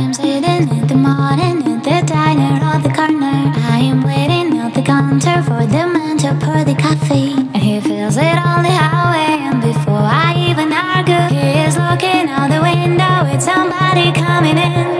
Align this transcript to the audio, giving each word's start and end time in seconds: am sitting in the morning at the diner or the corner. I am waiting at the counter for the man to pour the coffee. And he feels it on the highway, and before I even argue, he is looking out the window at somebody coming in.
am 0.00 0.14
sitting 0.14 0.68
in 0.68 0.86
the 0.86 0.94
morning 0.94 1.56
at 1.72 1.84
the 1.84 2.06
diner 2.06 2.54
or 2.68 2.80
the 2.80 2.88
corner. 2.88 3.52
I 3.74 3.80
am 3.92 4.02
waiting 4.02 4.58
at 4.58 4.72
the 4.74 4.82
counter 4.82 5.42
for 5.42 5.66
the 5.66 5.84
man 5.94 6.16
to 6.18 6.30
pour 6.44 6.64
the 6.64 6.74
coffee. 6.74 7.32
And 7.54 7.56
he 7.56 7.80
feels 7.80 8.16
it 8.16 8.38
on 8.50 8.62
the 8.62 8.70
highway, 8.70 9.32
and 9.48 9.60
before 9.60 10.06
I 10.24 10.30
even 10.48 10.72
argue, 10.72 11.24
he 11.36 11.60
is 11.66 11.76
looking 11.76 12.28
out 12.28 12.48
the 12.50 12.62
window 12.62 13.16
at 13.32 13.42
somebody 13.42 14.12
coming 14.12 14.58
in. 14.58 14.99